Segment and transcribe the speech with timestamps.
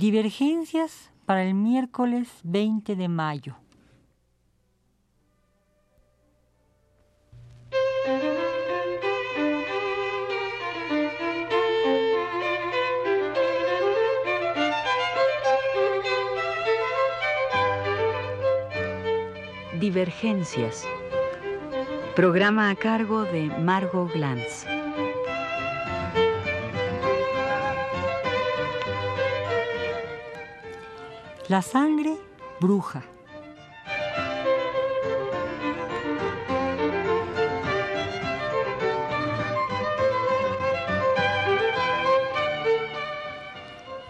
[0.00, 3.56] Divergencias para el miércoles 20 de mayo.
[19.80, 20.86] Divergencias.
[22.14, 24.77] Programa a cargo de Margot Glantz.
[31.48, 32.14] La sangre
[32.60, 33.02] bruja.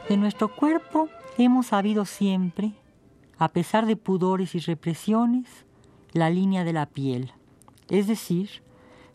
[0.08, 2.72] De nuestro cuerpo hemos sabido siempre,
[3.38, 5.46] a pesar de pudores y represiones,
[6.12, 7.32] la línea de la piel.
[7.88, 8.64] Es decir,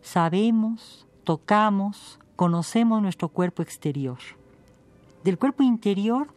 [0.00, 4.16] sabemos, tocamos, conocemos nuestro cuerpo exterior.
[5.24, 6.28] Del cuerpo interior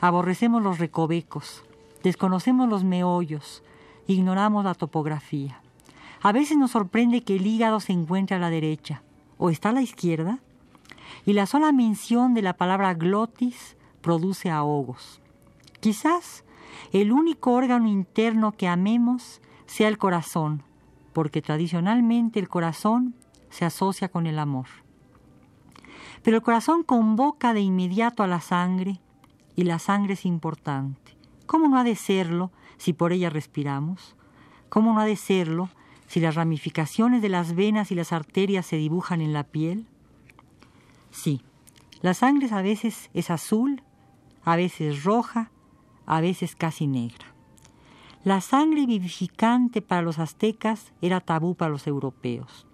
[0.00, 1.64] aborrecemos los recovecos,
[2.02, 3.62] desconocemos los meollos,
[4.06, 5.60] ignoramos la topografía.
[6.22, 9.02] A veces nos sorprende que el hígado se encuentre a la derecha
[9.38, 10.38] o está a la izquierda
[11.26, 15.20] y la sola mención de la palabra glotis produce ahogos.
[15.80, 16.44] Quizás
[16.92, 20.62] el único órgano interno que amemos sea el corazón,
[21.12, 23.14] porque tradicionalmente el corazón
[23.50, 24.66] se asocia con el amor.
[26.22, 29.00] Pero el corazón convoca de inmediato a la sangre
[29.56, 31.16] y la sangre es importante.
[31.46, 34.16] ¿Cómo no ha de serlo si por ella respiramos?
[34.68, 35.68] ¿Cómo no ha de serlo
[36.06, 39.86] si las ramificaciones de las venas y las arterias se dibujan en la piel?
[41.10, 41.42] Sí,
[42.02, 43.82] la sangre a veces es azul
[44.44, 45.50] a veces roja,
[46.06, 47.26] a veces casi negra.
[48.24, 52.66] La sangre vivificante para los aztecas era tabú para los europeos.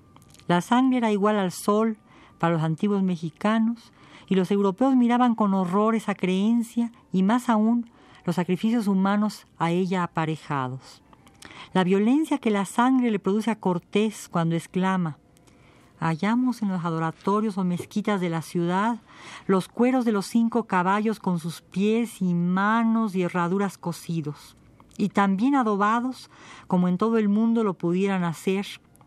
[0.47, 1.97] La sangre era igual al sol
[2.39, 3.92] para los antiguos mexicanos
[4.28, 7.91] y los europeos miraban con horror esa creencia y más aún
[8.25, 11.03] los sacrificios humanos a ella aparejados.
[11.72, 15.19] La violencia que la sangre le produce a Cortés cuando exclama
[16.00, 18.99] hallamos en los adoratorios o mezquitas de la ciudad
[19.47, 24.56] los cueros de los cinco caballos con sus pies y manos y herraduras cosidos,
[24.97, 26.31] y también adobados
[26.66, 28.66] como en todo el mundo lo pudieran hacer,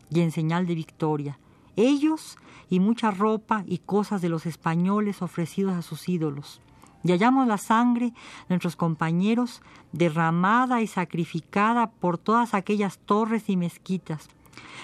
[0.10, 1.40] y en señal de victoria.
[1.76, 2.38] Ellos
[2.70, 6.62] y mucha ropa y cosas de los españoles ofrecidos a sus ídolos.
[7.04, 8.14] Y hallamos la sangre de
[8.50, 9.62] nuestros compañeros
[9.92, 14.30] derramada y sacrificada por todas aquellas torres y mezquitas,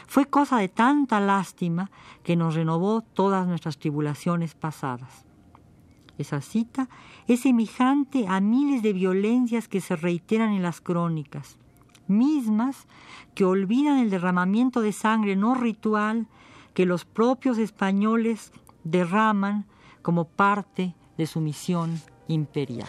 [0.08, 1.92] fue cosa de tanta lástima
[2.24, 5.26] que nos renovó todas nuestras tribulaciones pasadas.
[6.18, 6.90] Esa cita
[7.28, 11.58] es semejante a miles de violencias que se reiteran en las crónicas,
[12.08, 12.88] mismas
[13.36, 16.28] que olvidan el derramamiento de sangre no ritual
[16.80, 18.54] que los propios españoles
[18.86, 19.66] derraman
[20.02, 22.88] como parte de su misión imperial.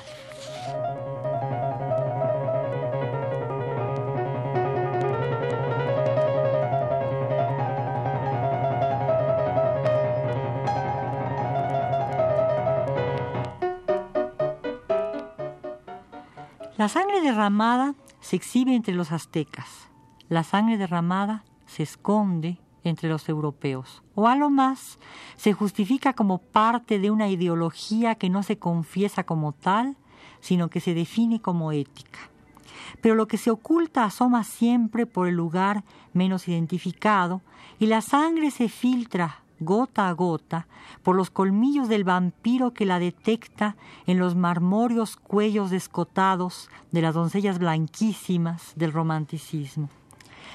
[16.78, 19.88] La sangre derramada se exhibe entre los aztecas.
[20.28, 24.02] La sangre derramada se esconde entre los europeos.
[24.14, 24.98] O a lo más
[25.36, 29.96] se justifica como parte de una ideología que no se confiesa como tal,
[30.40, 32.18] sino que se define como ética.
[33.00, 37.40] Pero lo que se oculta asoma siempre por el lugar menos identificado
[37.78, 40.66] y la sangre se filtra gota a gota,
[41.02, 43.76] por los colmillos del vampiro que la detecta
[44.06, 49.90] en los marmóreos cuellos descotados de las doncellas blanquísimas del romanticismo.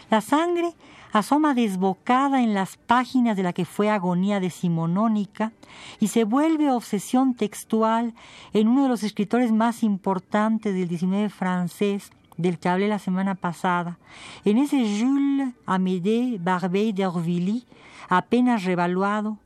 [0.10, 0.74] La sangre
[1.12, 5.54] asoma desbocada en las páginas de la que fue agonía decimonónica
[6.00, 8.14] y se vuelve obsesión textual
[8.54, 13.36] en uno de los escritores más importantes del XIX francés, del que hablé la semana
[13.36, 13.98] pasada,
[14.44, 17.64] en ese Jules Amédée Barbey d'Orvilly,
[18.10, 19.38] apenas revaluado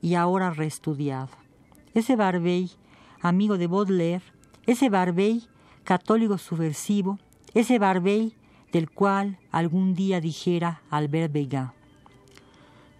[0.00, 1.28] y ahora reestudiado.
[1.92, 2.70] Ese Barbey,
[3.20, 4.24] amigo de Baudelaire,
[4.66, 5.46] ese Barbey,
[5.84, 7.18] católico subversivo,
[7.54, 8.34] ese Barbey
[8.72, 11.70] del cual algún día dijera Albert Beguin.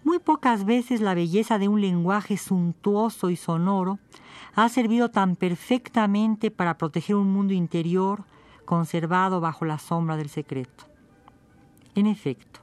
[0.03, 3.99] Muy pocas veces la belleza de un lenguaje suntuoso y sonoro
[4.55, 8.23] ha servido tan perfectamente para proteger un mundo interior
[8.65, 10.85] conservado bajo la sombra del secreto.
[11.95, 12.61] En efecto,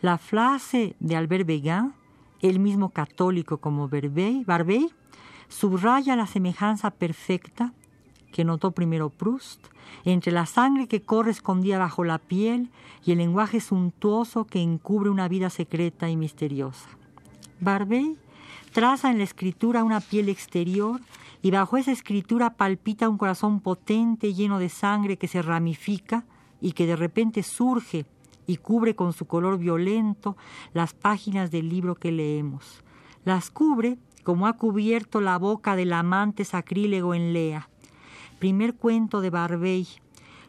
[0.00, 1.92] la frase de Albert Beguin
[2.40, 4.90] el mismo católico como Barbey
[5.48, 7.72] subraya la semejanza perfecta
[8.32, 9.66] que notó primero Proust
[10.04, 12.70] entre la sangre que corre escondida bajo la piel
[13.04, 16.88] y el lenguaje suntuoso que encubre una vida secreta y misteriosa.
[17.60, 18.16] Barbey
[18.72, 21.00] traza en la escritura una piel exterior
[21.42, 26.24] y bajo esa escritura palpita un corazón potente lleno de sangre que se ramifica
[26.60, 28.06] y que de repente surge
[28.46, 30.36] y cubre con su color violento
[30.72, 32.82] las páginas del libro que leemos.
[33.24, 37.68] Las cubre como ha cubierto la boca del amante sacrílego en Lea.
[38.38, 39.88] Primer cuento de Barbey,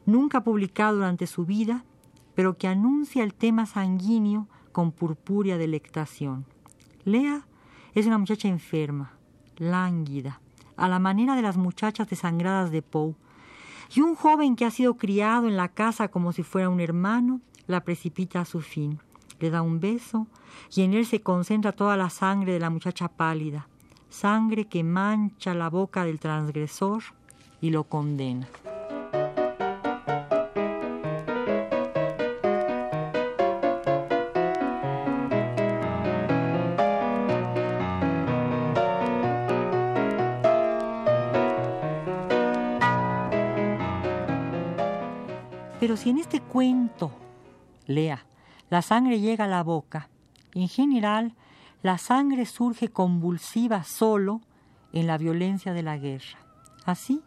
[0.06, 1.86] nunca publicado durante su vida,
[2.36, 6.46] pero que anuncia el tema sanguíneo con purpúrea delectación.
[7.04, 7.48] Lea
[7.96, 9.14] es una muchacha enferma,
[9.58, 10.40] lánguida,
[10.78, 13.16] a la manera de las muchachas desangradas de Poe,
[13.94, 17.42] y un joven que ha sido criado en la casa como si fuera un hermano,
[17.66, 19.00] la precipita a su fin.
[19.40, 20.28] Le da un beso
[20.76, 23.68] y en él se concentra toda la sangre de la muchacha pálida,
[24.10, 27.04] sangre que mancha la boca del transgresor
[27.62, 28.48] y lo condena.
[45.80, 47.12] Pero si en este cuento,
[47.88, 48.26] lea,
[48.70, 50.10] la sangre llega a la boca,
[50.54, 51.34] en general
[51.82, 54.42] la sangre surge convulsiva solo
[54.92, 56.38] en la violencia de la guerra.
[56.86, 57.22] Así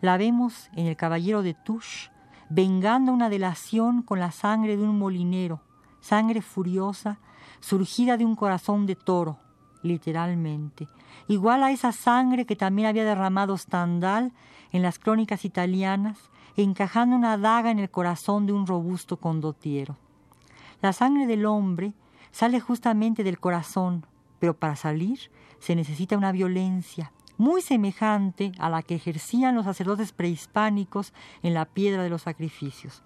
[0.00, 2.10] la vemos en el Caballero de Touche,
[2.48, 5.60] vengando una delación con la sangre de un molinero,
[6.00, 7.18] sangre furiosa,
[7.60, 9.38] surgida de un corazón de toro,
[9.82, 10.88] literalmente,
[11.28, 14.32] igual a esa sangre que también había derramado Stendhal
[14.72, 16.18] en las crónicas italianas,
[16.56, 19.96] encajando una daga en el corazón de un robusto condottiero.
[20.82, 21.92] La sangre del hombre
[22.32, 24.06] sale justamente del corazón,
[24.38, 30.12] pero para salir se necesita una violencia muy semejante a la que ejercían los sacerdotes
[30.12, 33.02] prehispánicos en la piedra de los sacrificios.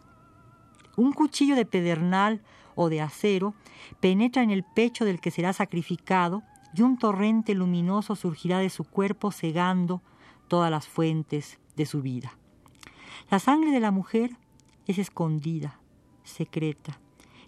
[0.97, 2.43] Un cuchillo de pedernal
[2.75, 3.55] o de acero
[4.01, 6.43] penetra en el pecho del que será sacrificado
[6.75, 10.03] y un torrente luminoso surgirá de su cuerpo cegando
[10.49, 12.37] todas las fuentes de su vida.
[13.31, 14.33] La sangre de la mujer
[14.89, 15.79] es escondida,
[16.25, 16.99] secreta.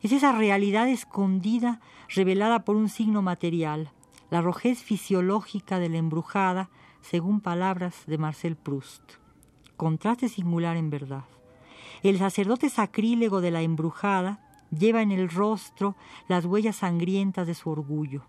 [0.02, 1.80] Es esa realidad escondida
[2.14, 3.90] revelada por un signo material,
[4.30, 6.68] la rojez fisiológica de la embrujada,
[7.00, 9.02] según palabras de Marcel Proust.
[9.76, 11.24] Contraste singular en verdad.
[12.02, 14.40] El sacerdote sacrílego de la embrujada
[14.70, 15.96] lleva en el rostro
[16.28, 18.22] las huellas sangrientas de su orgullo.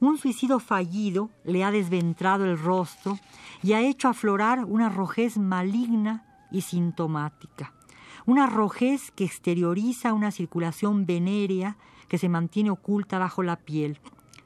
[0.00, 3.18] Un suicidio fallido le ha desventrado el rostro
[3.62, 7.72] y ha hecho aflorar una rojez maligna y sintomática.
[8.26, 11.76] Una rojez que exterioriza una circulación venérea
[12.08, 14.00] que se mantiene oculta bajo la piel,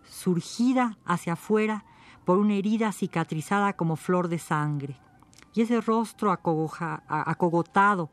[0.08, 1.84] surgida hacia afuera
[2.24, 4.96] por una herida cicatrizada como flor de sangre.
[5.54, 8.10] Y ese rostro acogotado,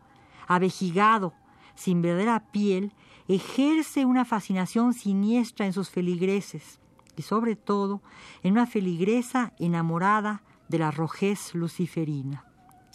[0.48, 1.34] avejigado,
[1.76, 2.94] sin verdadera piel,
[3.28, 6.80] ejerce una fascinación siniestra en sus feligreses
[7.16, 8.02] y sobre todo
[8.44, 12.46] en una feligresa enamorada de la rojez luciferina.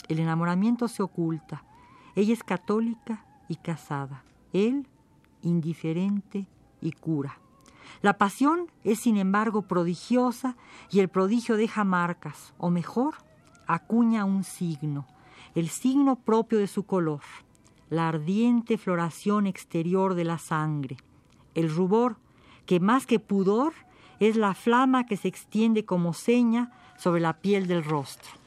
[0.09, 1.65] El enamoramiento se oculta.
[2.15, 4.25] Ella es católica y casada.
[4.53, 4.87] Él
[5.43, 6.47] indiferente
[6.81, 7.39] y cura.
[8.01, 10.57] La pasión es sin embargo prodigiosa
[10.91, 13.15] y el prodigio deja marcas, o mejor,
[13.67, 15.07] acuña un signo,
[15.55, 17.21] el signo propio de su color,
[17.91, 20.97] la ardiente floración exterior de la sangre,
[21.55, 22.17] el rubor
[22.67, 23.73] que más que pudor
[24.21, 28.38] es la flama que se extiende como seña sobre la piel del rostro.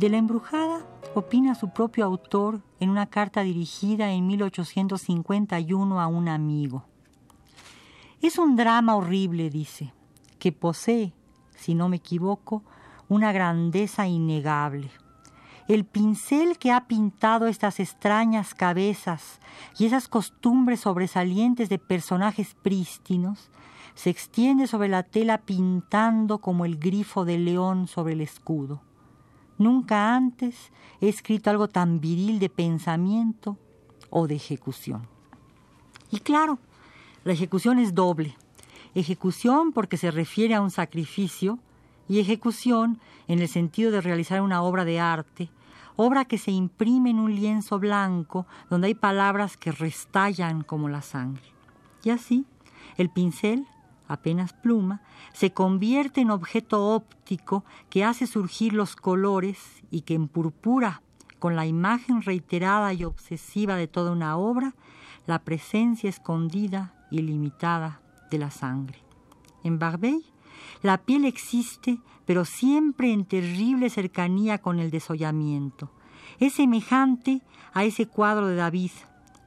[0.00, 0.80] De la embrujada
[1.14, 6.86] opina su propio autor en una carta dirigida en 1851 a un amigo.
[8.22, 9.92] Es un drama horrible, dice,
[10.38, 11.12] que posee,
[11.54, 12.62] si no me equivoco,
[13.10, 14.90] una grandeza innegable.
[15.68, 19.38] El pincel que ha pintado estas extrañas cabezas
[19.78, 23.50] y esas costumbres sobresalientes de personajes prístinos
[23.94, 28.80] se extiende sobre la tela pintando como el grifo de león sobre el escudo.
[29.60, 33.58] Nunca antes he escrito algo tan viril de pensamiento
[34.08, 35.06] o de ejecución.
[36.10, 36.58] Y claro,
[37.24, 38.38] la ejecución es doble.
[38.94, 41.58] Ejecución porque se refiere a un sacrificio
[42.08, 45.50] y ejecución en el sentido de realizar una obra de arte,
[45.94, 51.02] obra que se imprime en un lienzo blanco donde hay palabras que restallan como la
[51.02, 51.44] sangre.
[52.02, 52.46] Y así,
[52.96, 53.66] el pincel
[54.10, 55.02] apenas pluma,
[55.32, 59.58] se convierte en objeto óptico que hace surgir los colores
[59.90, 61.02] y que empurpura
[61.38, 64.74] con la imagen reiterada y obsesiva de toda una obra
[65.26, 68.00] la presencia escondida y limitada
[68.32, 68.98] de la sangre.
[69.62, 70.24] En Barbey
[70.82, 75.90] la piel existe, pero siempre en terrible cercanía con el desollamiento.
[76.40, 78.90] Es semejante a ese cuadro de David,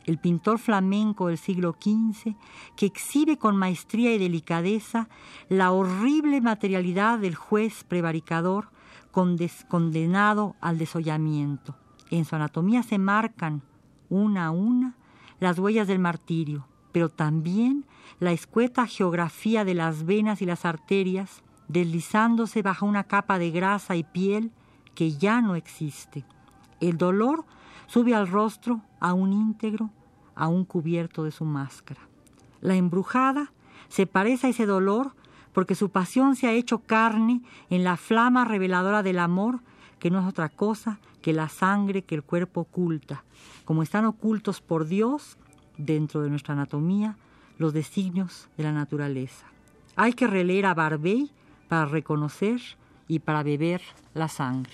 [0.05, 2.35] el pintor flamenco del siglo XV,
[2.75, 5.07] que exhibe con maestría y delicadeza
[5.49, 8.69] la horrible materialidad del juez prevaricador
[9.11, 11.75] condenado al desollamiento.
[12.09, 13.61] En su anatomía se marcan,
[14.09, 14.95] una a una,
[15.39, 17.85] las huellas del martirio, pero también
[18.19, 23.95] la escueta geografía de las venas y las arterias, deslizándose bajo una capa de grasa
[23.95, 24.51] y piel
[24.95, 26.25] que ya no existe.
[26.79, 27.45] El dolor
[27.87, 29.89] sube al rostro aún íntegro,
[30.35, 32.01] aún cubierto de su máscara.
[32.61, 33.51] La embrujada
[33.89, 35.13] se parece a ese dolor
[35.53, 39.59] porque su pasión se ha hecho carne en la flama reveladora del amor,
[39.99, 43.23] que no es otra cosa que la sangre que el cuerpo oculta,
[43.65, 45.37] como están ocultos por Dios
[45.77, 47.17] dentro de nuestra anatomía
[47.57, 49.45] los designios de la naturaleza.
[49.95, 51.31] Hay que releer a Barbey
[51.67, 52.59] para reconocer
[53.07, 53.81] y para beber
[54.13, 54.73] la sangre.